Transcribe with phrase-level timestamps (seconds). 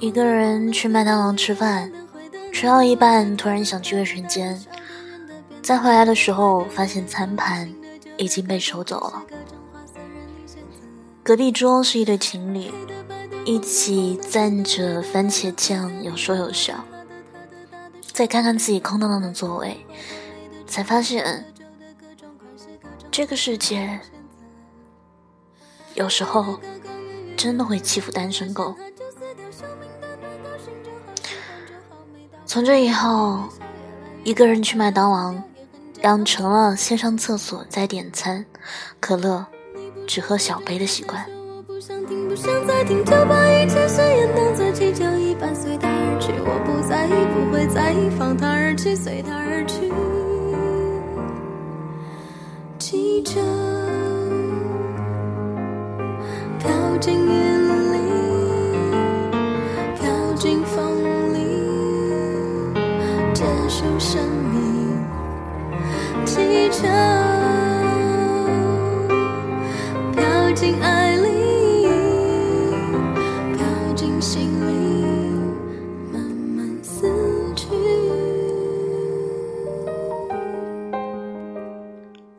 [0.00, 1.92] 一个人去麦当劳吃饭，
[2.50, 4.58] 吃到一半突然想去卫生间，
[5.60, 7.70] 再回来的时候发现餐盘
[8.16, 9.22] 已经被收走了。
[11.22, 12.72] 隔壁桌是一对情侣，
[13.44, 16.82] 一起蘸着番茄酱，有说有笑。
[18.10, 19.84] 再看看自己空荡荡的座位，
[20.66, 21.44] 才发现
[23.10, 24.00] 这个世界
[25.92, 26.58] 有时候
[27.36, 28.74] 真的会欺负单身狗。
[32.52, 33.44] 从这以后，
[34.24, 35.32] 一个人去麦当劳，
[36.02, 38.44] 养成了先上厕所再点餐，
[38.98, 39.46] 可乐
[40.04, 41.24] 只喝小杯的习惯。
[63.68, 64.20] 守生
[64.52, 65.04] 命，
[66.24, 66.82] 记着
[70.12, 71.86] 飘进爱里，
[73.56, 74.72] 飘进心里，
[76.12, 77.08] 慢慢死
[77.54, 77.66] 去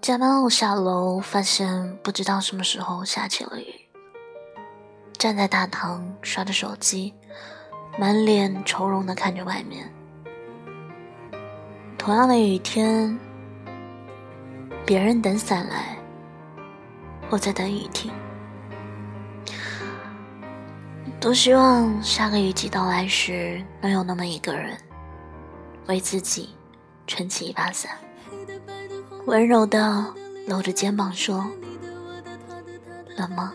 [0.00, 3.74] 加班后下楼，发现不知道什么时候下起了雨。
[5.16, 7.14] 站在大堂刷着手机，
[7.96, 9.88] 满脸愁容的看着外面。
[12.04, 13.16] 同样的雨天，
[14.84, 15.96] 别人等伞来，
[17.30, 18.10] 我在等雨停。
[21.20, 24.76] 多希望下个雨季到来时，能有那么一个人，
[25.86, 26.56] 为自己
[27.06, 27.92] 撑起一把伞。
[29.26, 30.04] 温柔的
[30.48, 31.48] 搂着肩膀说
[33.16, 33.52] ：“冷吗？”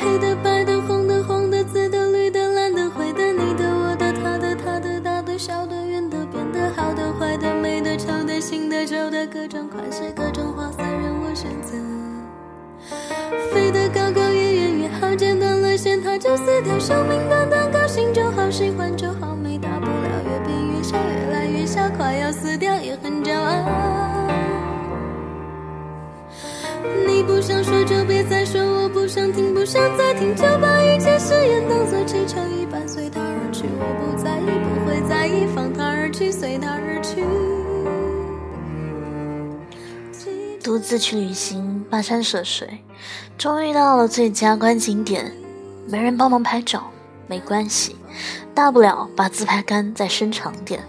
[0.00, 11.76] 黑的、白的、红的、黄的、紫的、绿的、蓝的、灰的，你的、我的、他的、他的、大的、小的、圆的、扁的、好的、坏的、美的、丑的、新的、旧的，各种款式、各种花色，任我选择。
[13.52, 16.78] 飞得高高，越远越好，剪断了线，它就撕掉。
[16.78, 20.22] 生命短短，高兴就好，喜欢就好，没大不了。
[20.24, 22.56] 越变越小，越来越小，快要死
[29.68, 33.66] 想听，不想再听，就把一切誓言当作气球一般随它而去。
[33.78, 37.22] 我不在意，不会在意，放它而去，随它而去。
[40.64, 42.82] 独自去旅行，跋山涉水，
[43.36, 45.30] 终于到了最佳观景点，
[45.86, 46.90] 没人帮忙拍照，
[47.26, 47.94] 没关系，
[48.54, 50.82] 大不了把自拍杆再伸长点。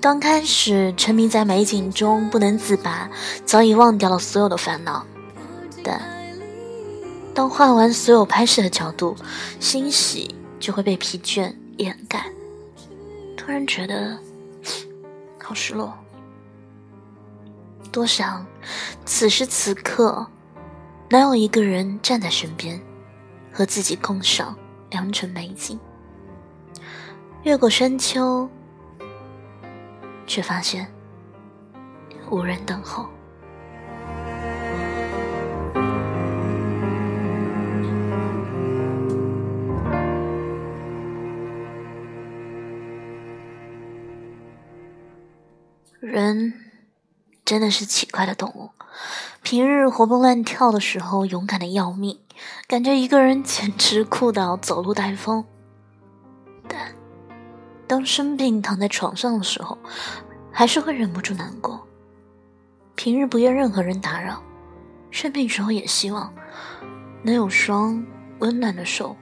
[0.00, 3.08] 刚开始沉迷在美景中不能自拔，
[3.44, 5.06] 早已忘掉了所有的烦恼。
[5.84, 6.00] 但
[7.34, 9.16] 当换完所有拍摄的角度，
[9.58, 12.24] 欣喜就会被疲倦掩盖。
[13.36, 14.16] 突然觉得
[15.42, 15.92] 好失落。
[17.90, 18.46] 多想，
[19.04, 20.26] 此时此刻，
[21.10, 22.80] 能有一个人站在身边，
[23.52, 24.56] 和自己共赏
[24.90, 25.78] 良辰美景。
[27.42, 28.48] 越过山丘，
[30.26, 30.90] 却发现
[32.30, 33.06] 无人等候。
[46.14, 46.54] 人。
[47.44, 48.70] 真的是奇怪的动物，
[49.42, 52.18] 平日活蹦乱跳的时候勇敢的要命，
[52.66, 55.44] 感觉一个人简直酷到走路带风。
[56.66, 56.94] 但
[57.86, 59.76] 当生病躺在床上的时候，
[60.50, 61.86] 还是会忍不住难过。
[62.94, 64.42] 平日不愿任何人打扰，
[65.10, 66.32] 生病时候也希望
[67.22, 68.02] 能有双
[68.38, 69.14] 温暖的手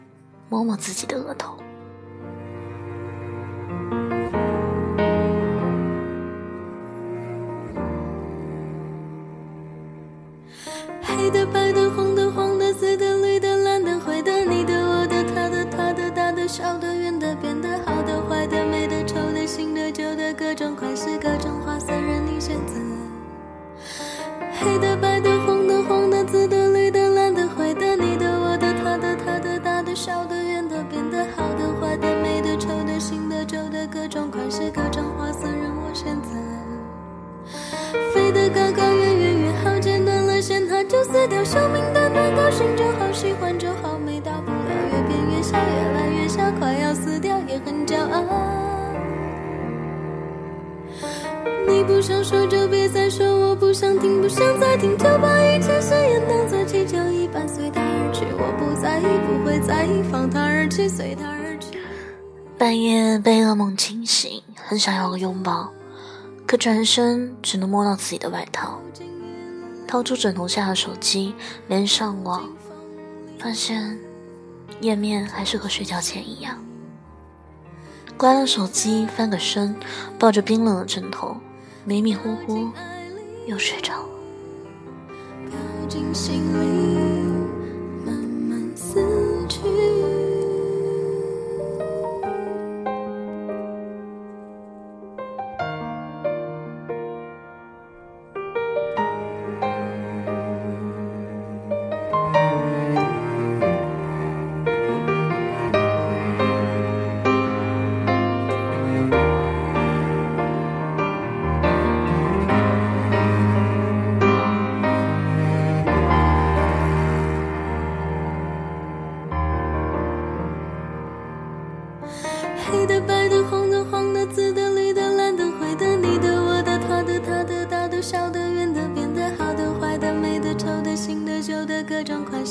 [0.48, 1.58] 摸摸自己的额头。
[11.32, 22.91] 的、白的、红的、黄的、紫的、绿的、蓝的、灰的，你的、我的、他的、他的、大的、小的、圆的、扁的、好的、坏的、美的、丑的、新的、旧的，各种款式、各种花色，任你选择。
[41.28, 41.62] 就死掉。
[41.62, 44.70] 生命短短，高兴就好，喜欢就好，没大不了。
[44.90, 48.24] 越变越小，越来越小，快要死掉，也很骄傲。
[51.66, 53.82] 你不想说就别再说，我不想。
[53.82, 58.24] 想听，不想再听，就把一切誓言当作气球一般随它而去。
[58.38, 61.78] 我不在意，不会在意，放它而去，随它而去。
[62.56, 65.68] 半夜被噩梦惊醒，很想要个拥抱，
[66.46, 68.78] 可转身只能摸到自己的外套。
[69.92, 71.34] 掏出枕头下的手机，
[71.68, 72.48] 连上网，
[73.38, 73.98] 发现
[74.80, 76.56] 页面还是和睡觉前一样。
[78.16, 79.76] 关了手机，翻个身，
[80.18, 81.36] 抱着冰冷的枕头，
[81.84, 82.70] 迷迷糊糊
[83.46, 84.08] 又睡着了。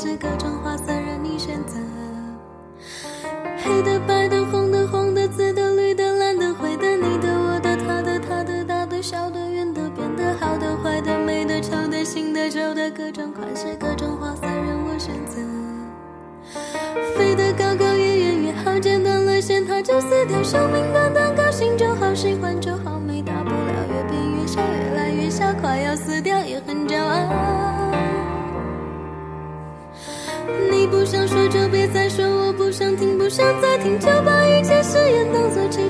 [0.01, 1.30] 是各种花色任你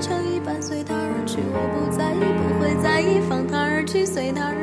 [0.02, 4.61] 成一半随他而去，我不在意，不会在意，放他而去，随他而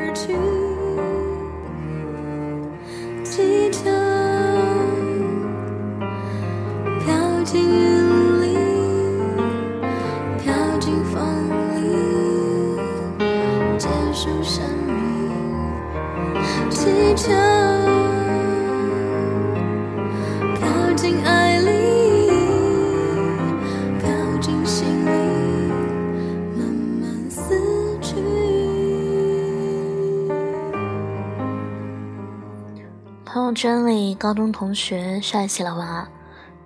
[33.49, 36.07] 友圈里，高中同学晒起了娃，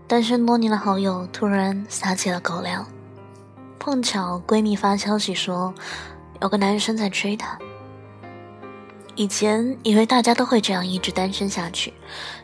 [0.06, 2.85] 单身多年的好友突然撒起了狗粮。
[3.80, 5.74] 碰巧闺蜜发消息说，
[6.41, 7.57] 有个男生在追她。
[9.15, 11.94] 以前以为大家都会这样一直单身下去，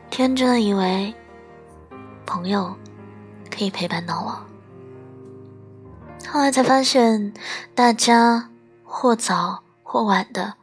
[0.09, 1.13] 天真的以为
[2.25, 2.73] 朋友
[3.51, 4.39] 可以陪伴到老。
[6.31, 7.33] 后来才发现，
[7.75, 8.49] 大家
[8.85, 10.53] 或早或晚的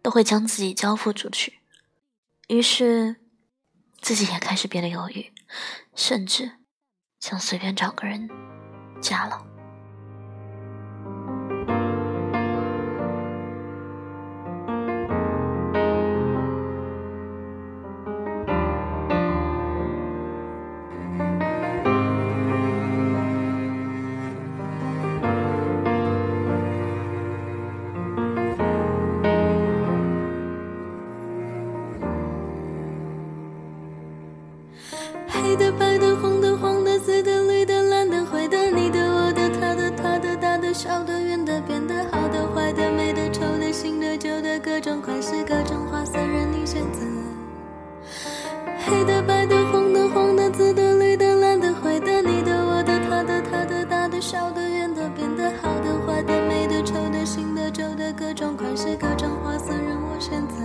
[0.00, 1.57] 都会将自己交付出去。
[2.48, 3.16] 于是，
[4.00, 5.32] 自己也开始变得犹豫，
[5.94, 6.52] 甚至
[7.20, 8.28] 想随便找个人
[9.02, 9.47] 嫁了。
[54.20, 60.56] 少的、远的、变的、好的、坏的、美的、丑的、新的、旧的，各种款式、各种花色，任我选择。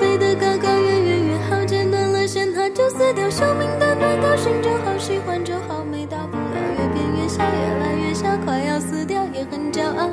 [0.00, 3.30] 飞得高高、越远越好，剪断了线它就死掉。
[3.30, 6.56] 生命短短，高兴就好，喜欢就好，没大不了。
[6.78, 10.10] 越变越小，越来越小，快要死掉，也很骄傲。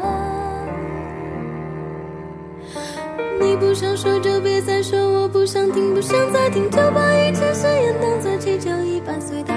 [3.39, 9.54] 你不想说就别再说，我不想听不想再听，就把一切誓言当作气球一般随它。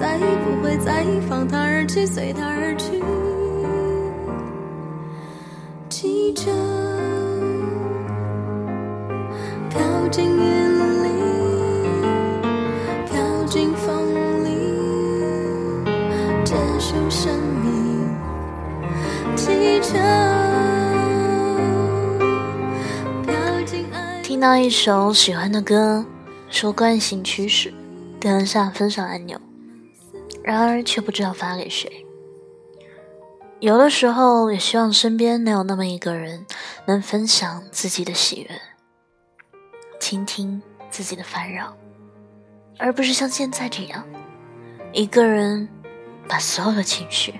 [0.00, 3.02] 在意，不会在意，放他而去，随他而去。
[24.22, 26.02] 听到一首喜欢的歌，
[26.48, 27.74] 说惯性驱使，
[28.18, 29.38] 点一下分享按钮，
[30.50, 32.04] 然而却不知道发给谁。
[33.60, 36.44] 有的时候也希望身边能有那么一个人，
[36.86, 38.60] 能分享自己的喜悦，
[40.00, 41.76] 倾听自己的烦扰，
[42.78, 44.04] 而不是像现在这样，
[44.92, 45.68] 一个人
[46.26, 47.38] 把所有的情绪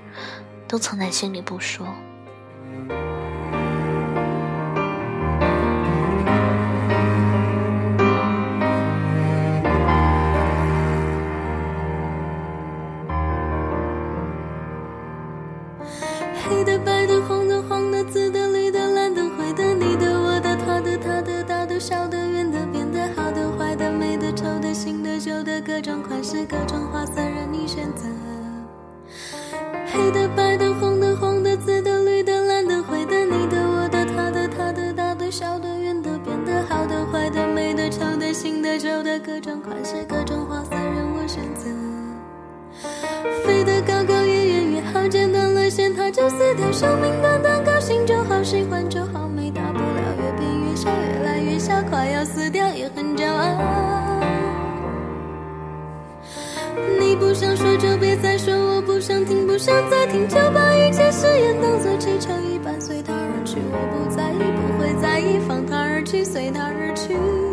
[0.68, 1.84] 都藏在心里不说。
[46.30, 54.20] 撕掉，生命短短，高兴就好，喜欢就好，没大不了，越变越小，越来越小，快要死掉也很骄傲。
[56.98, 67.49] 你不想说就别再说，我不想听，不想再听，就把一切誓言当作气球一般随它而去，我不在意，不会在意，放它而去，随它而去。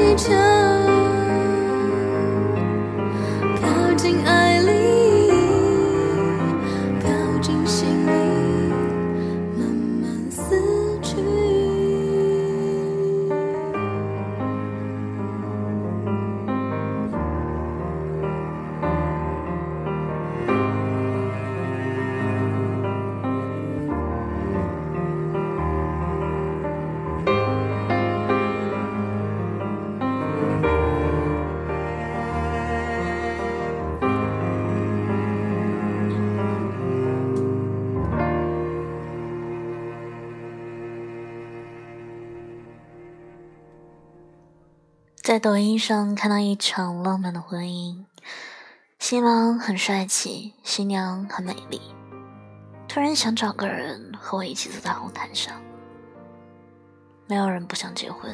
[0.00, 0.34] 一场
[3.60, 4.39] 靠近爱
[45.30, 48.04] 在抖音上看到一场浪漫的婚姻，
[48.98, 51.80] 新郎很帅气，新娘很美丽。
[52.88, 55.54] 突然想找个人和我一起坐在红毯上。
[57.28, 58.28] 没有人不想结婚，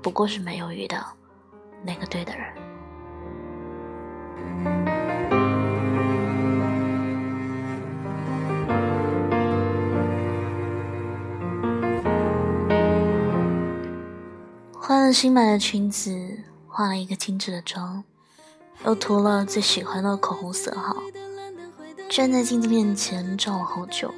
[0.00, 1.14] 不过是没有遇到
[1.84, 2.69] 那个对的人。
[15.10, 16.38] 了新买的裙子，
[16.68, 18.04] 化了一个精致的妆，
[18.84, 20.96] 又涂了最喜欢的口红色号，
[22.08, 24.14] 站在镜子面前照了好久，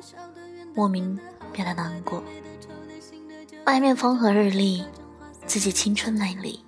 [0.75, 1.19] 莫名
[1.51, 2.23] 变得难过。
[3.65, 4.85] 外面风和日丽，
[5.47, 6.63] 自己青春美丽。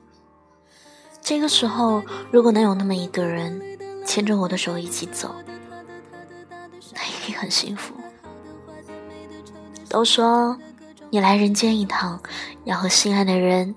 [1.20, 3.60] 这个时候，如果能有那么一个人
[4.06, 5.34] 牵着我的手一起走，
[6.94, 7.92] 那一定很幸福。
[9.86, 10.58] 都说
[11.10, 12.18] 你来人间一趟，
[12.64, 13.76] 要和心爱的人。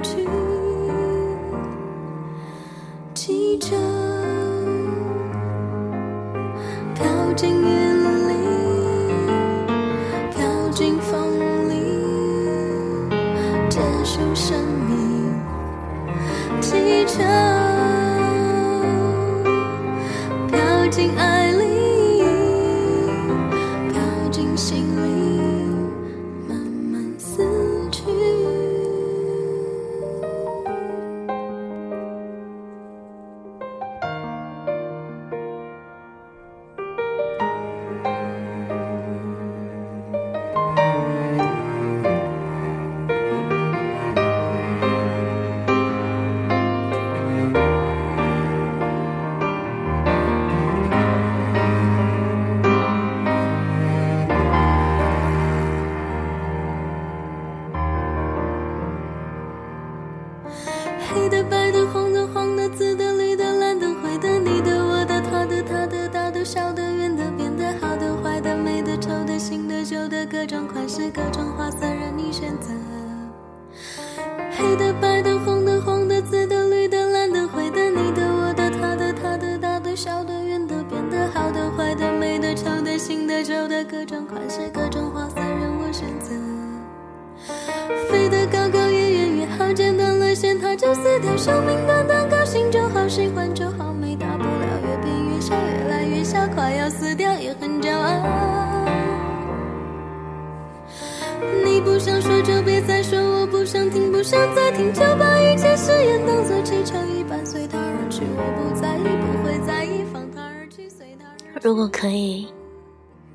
[111.63, 112.47] 如果可以，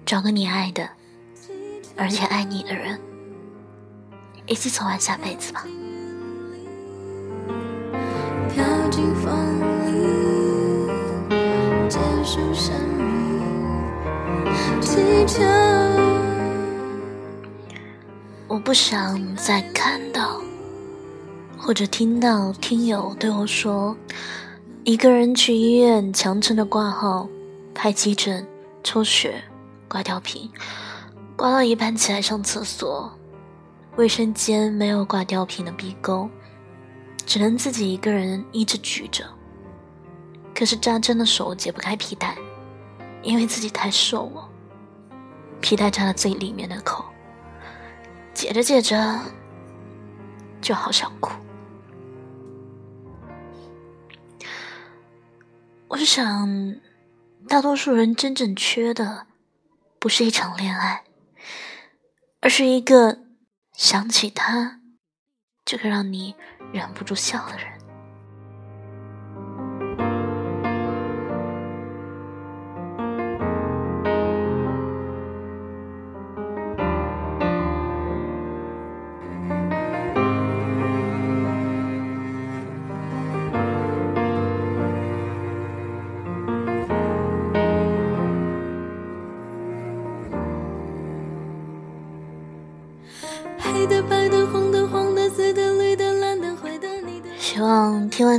[0.04, 0.88] 找个你爱的，
[1.96, 2.98] 而且爱你的人，
[4.46, 5.64] 一起走完下辈子吧。
[8.52, 9.32] 飘进风
[9.86, 10.88] 里，
[11.88, 13.40] 结束生命，
[14.80, 15.44] 祈求。
[18.48, 20.40] 我不想再看到
[21.56, 23.96] 或者听到听友对我说，
[24.82, 27.28] 一个人去医院强撑的挂号、
[27.76, 28.44] 拍急诊、
[28.82, 29.44] 抽血、
[29.86, 30.50] 挂吊瓶，
[31.36, 33.12] 挂到一半起来上厕所，
[33.96, 36.28] 卫生间没有挂吊瓶的鼻沟，
[37.26, 39.24] 只能自己一个人一直举着。
[40.54, 42.34] 可是扎针的手解不开皮带，
[43.22, 44.48] 因为自己太瘦了，
[45.60, 47.04] 皮带扎了最里面的口。
[48.32, 49.20] 解着解着，
[50.62, 51.32] 就好想哭。
[55.88, 56.74] 我想，
[57.48, 59.28] 大多数人真正缺的，
[60.00, 61.04] 不是一场恋爱，
[62.40, 63.20] 而是一个
[63.72, 64.80] 想起他，
[65.64, 66.34] 就会让你
[66.72, 67.75] 忍不住笑的人。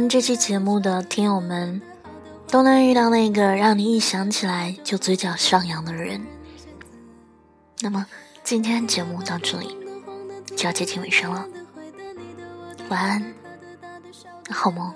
[0.05, 1.81] 这期节目的听友们，
[2.49, 6.21] 都能遇到那个让你一想起来就嘴角上扬的人。
[7.79, 8.05] 那么，
[8.43, 9.77] 今天节目到这里
[10.57, 11.47] 就要接近尾声了，
[12.89, 13.33] 晚安，
[14.49, 14.93] 好梦。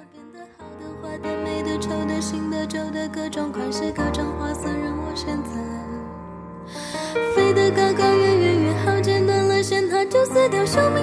[7.36, 10.66] 飞得高高，越远越好，剪断了线它就死掉。
[10.66, 11.01] 生命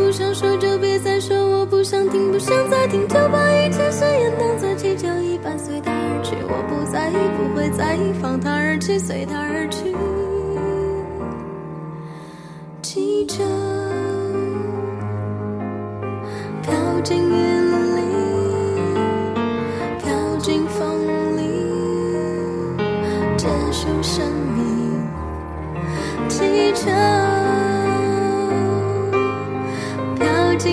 [0.00, 9.94] 不想说就别再说，我不想听，不想再听，就把一切誓言当作气球一般随它而去，我不在意，不会在意，放它而去，随它而去。
[12.82, 13.44] 祈求
[16.62, 16.72] 飘
[17.04, 18.00] 进云里，
[19.98, 21.42] 飘进风里，
[23.36, 24.69] 结束生命。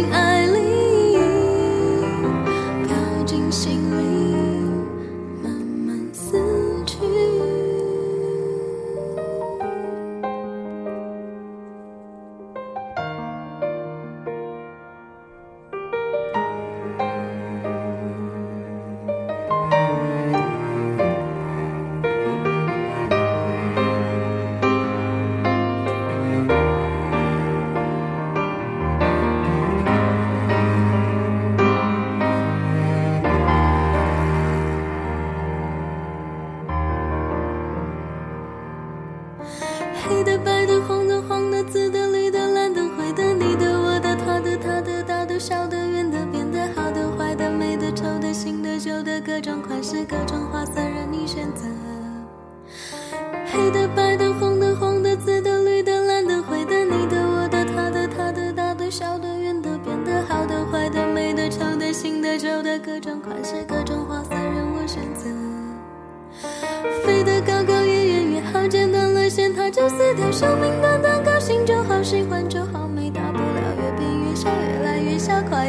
[0.04, 0.37] 飘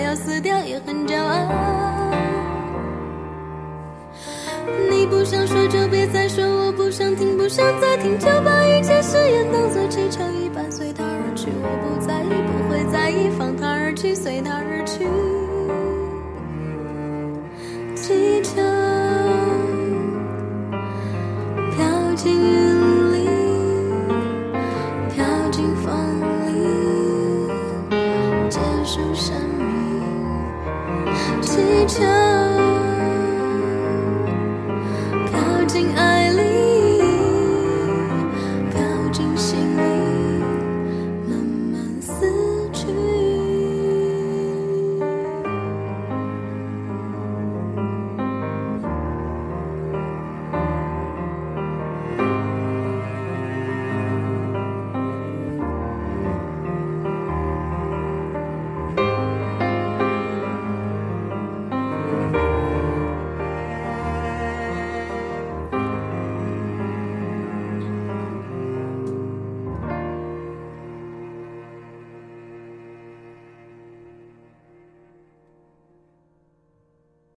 [0.08, 1.36] 要死掉也很骄傲。
[4.88, 15.04] 你不想说就别再说，我不想听，不想再听，就把一切誓言当作气球一般随它而去，我不在意，不会在意，放它而去，随它而去。